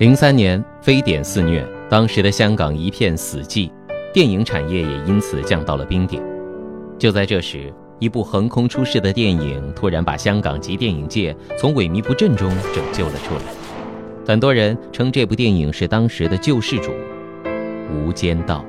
[0.00, 3.70] 零三年，非典肆虐，当时的香港一片死寂，
[4.14, 6.22] 电影产业也因此降到了冰点。
[6.98, 13.42] 就在这时，一部横空出世的电影突然把香港及电影界从萎靡不振中拯救了出来。
[14.26, 16.92] 很多人称这部电影是当时的救世主，
[17.92, 18.64] 《无间道》。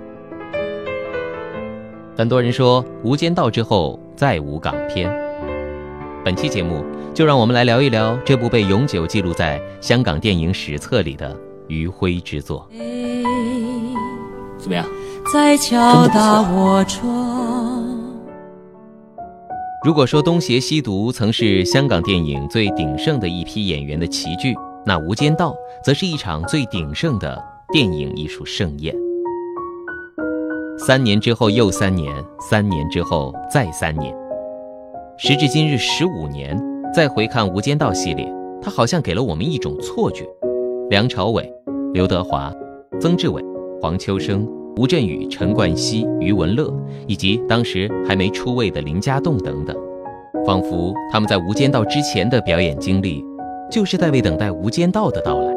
[2.18, 5.09] 很多人说，《无间道》之后再无港片。
[6.23, 6.85] 本期节目
[7.16, 11.35] 就让我们来聊一聊这部被永久记录在香港电影史册里的
[11.67, 12.67] 余晖之作。
[14.59, 14.85] 怎么样？
[15.34, 17.88] 在敲打我窗。
[19.84, 24.53] 如果说《东邪西毒》曾是香港电影最鼎盛的一批演员的齐聚，
[24.85, 25.49] 那《无间道》
[25.83, 28.95] 则是一场最鼎盛的电影艺术盛宴。
[30.77, 34.16] 三年之后又三年，三年之后再三年，
[35.23, 36.59] 时至今日十五年，
[36.91, 38.27] 再回看《无间道》系列，
[38.59, 40.25] 它好像给了我们一种错觉：
[40.89, 41.47] 梁朝伟、
[41.94, 42.52] 刘德华、
[43.00, 43.39] 曾志伟、
[43.80, 44.50] 黄秋生。
[44.78, 46.73] 吴镇宇、陈冠希、余文乐，
[47.05, 49.78] 以及当时还没出位的林家栋等等，
[50.44, 53.23] 仿佛他们在《无间道》之前的表演经历，
[53.69, 55.53] 就是在为等待《无间道》的到来，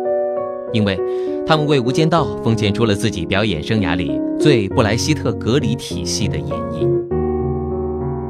[0.74, 1.00] 因为
[1.46, 6.86] 他们为《无间道》奉献出了自己表演生涯里最布莱希特格里体系的演绎。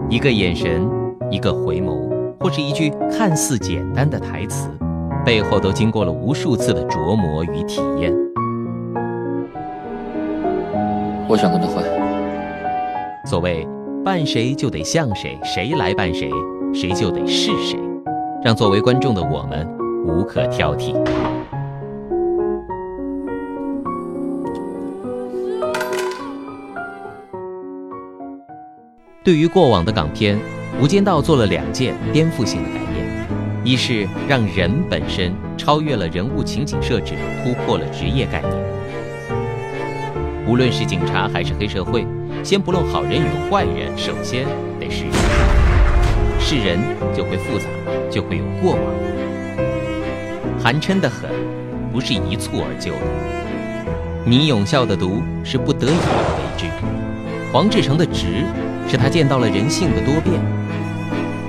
[0.08, 0.86] 一个眼神，
[1.30, 4.68] 一个回眸，或是一句看似简单的台词，
[5.24, 8.12] 背后都经过了无数次的琢磨与体验。
[11.28, 11.82] 我想跟他换。
[13.26, 13.66] 所谓
[14.04, 16.30] 扮谁就得像谁，谁来扮谁，
[16.74, 17.78] 谁就得是谁，
[18.44, 19.66] 让作为观众的我们
[20.06, 20.94] 无可挑剔。
[29.24, 30.36] 对于过往的港片，
[30.80, 33.06] 《无间道》做了两件颠覆性的改变：
[33.62, 38.52] 一是让人本身超越了人物情景设置，突破了职业概念。
[40.46, 42.04] 无论是警察还是黑社会，
[42.42, 44.46] 先不论好人与坏人，首先
[44.80, 45.12] 得是人。
[46.40, 46.78] 是人
[47.16, 47.64] 就会复杂，
[48.10, 48.82] 就会有过往。
[50.60, 51.30] 韩琛的狠，
[51.92, 56.66] 不是一蹴而就的；倪永孝的毒，是不得已而为之；
[57.52, 58.44] 黄志诚的直，
[58.86, 60.34] 是他见到了人性的多变；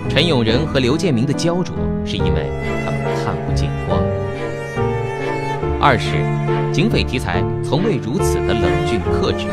[0.09, 2.49] 陈永仁和刘建明的焦灼，是因为
[2.85, 4.01] 他们看不见光。
[5.81, 6.11] 二是，
[6.71, 9.45] 警匪题材从未如此的冷峻克制。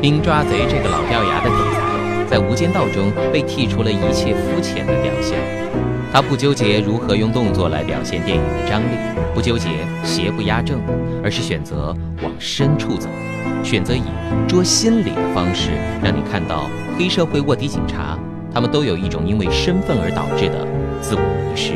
[0.00, 5.36] 兵抓贼这个老掉牙的题材，在《无间道》中被剔除了一切肤浅的表象。
[6.12, 8.96] 他不纠结如何用动作来表现电影的张力，
[9.34, 9.68] 不纠结
[10.04, 10.80] 邪不压正，
[11.22, 13.08] 而是选择往深处走，
[13.64, 14.04] 选择以
[14.46, 15.72] 捉心理的方式，
[16.02, 18.16] 让你看到黑社会卧底警察，
[18.52, 20.66] 他们都有一种因为身份而导致的
[21.00, 21.74] 自我迷失。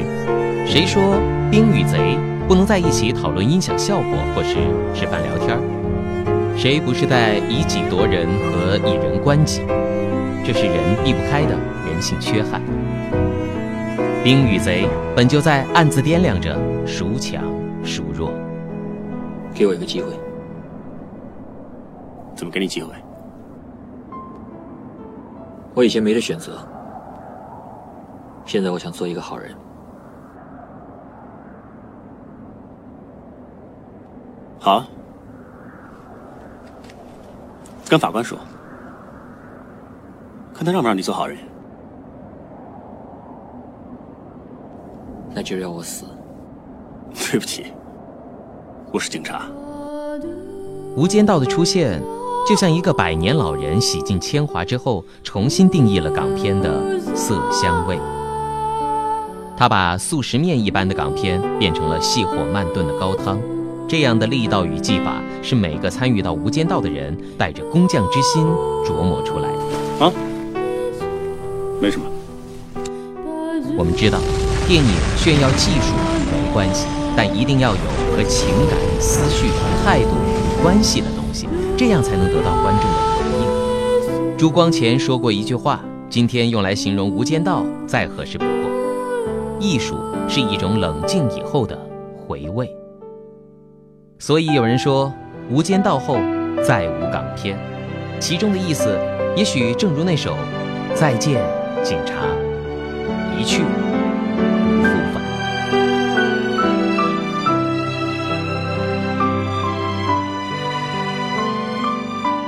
[0.66, 2.18] 谁说兵与贼？
[2.48, 4.56] 不能在一起讨论音响效果，或是
[4.92, 5.58] 吃饭聊天
[6.56, 9.62] 谁不是在以己夺人和以人观己？
[10.44, 11.56] 这是人避不开的
[11.86, 12.60] 人性缺憾。
[14.24, 17.42] 兵与贼本就在暗自掂量着孰强
[17.84, 18.32] 孰弱。
[19.54, 20.08] 给我一个机会。
[22.34, 22.92] 怎么给你机会？
[25.74, 26.58] 我以前没得选择，
[28.44, 29.54] 现在我想做一个好人。
[34.60, 34.84] 好，
[37.88, 38.38] 跟法官说，
[40.54, 41.38] 看他让不让你做好人。
[45.34, 46.04] 那就让我死。
[47.32, 47.72] 对不起，
[48.92, 49.46] 我是警察。
[50.94, 52.02] 无间道的出现，
[52.48, 57.98] 就像一个百年老人洗尽铅华之后，重新定义了港片的色香味。
[59.56, 63.38] 他把速食面一般的港片变成了细火慢炖的高汤。
[63.88, 68.44] 这样的力道与技法，是每个参与到《无间道》的人带着工匠之心
[68.84, 70.04] 琢磨出来的。
[70.04, 70.12] 啊，
[71.80, 72.06] 没什么。
[73.76, 74.18] 我们知道，
[74.66, 75.94] 电影炫耀技术
[76.30, 76.86] 没关系，
[77.16, 77.80] 但一定要有
[78.16, 79.46] 和情感、思绪、
[79.84, 81.46] 态度有关系的东西，
[81.84, 84.36] 这样才能得到观众的回应。
[84.38, 88.70] 朱光潜说过一句话，今天用来形容《无间道》再合适不过：
[89.58, 89.96] 艺术
[90.28, 91.76] 是一种冷静以后的
[92.16, 92.70] 回味。
[94.20, 95.12] 所以有人说，
[95.52, 96.14] 《无间道》后
[96.62, 97.58] 再无港片，
[98.20, 98.96] 其中的意思，
[99.34, 100.34] 也许正如那首
[100.94, 101.42] 《再见，
[101.82, 102.14] 警察》，
[103.40, 103.62] 一去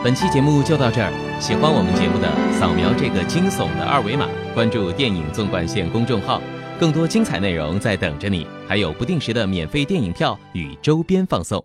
[0.04, 1.10] 本期节目就到这儿，
[1.40, 2.28] 喜欢我们节目的，
[2.60, 6.42] 扫描这个惊悚的二维码，关注电影纵贯线公众号。
[6.78, 11.58] 更多精彩内容在等着你，还有不定时的免费电影票与周边放送。